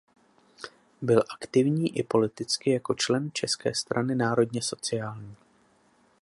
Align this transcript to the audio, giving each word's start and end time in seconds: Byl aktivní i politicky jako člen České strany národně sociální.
Byl 1.01 1.23
aktivní 1.41 1.97
i 1.99 2.03
politicky 2.03 2.71
jako 2.71 2.93
člen 2.93 3.29
České 3.33 3.75
strany 3.75 4.15
národně 4.15 4.61
sociální. 4.61 5.35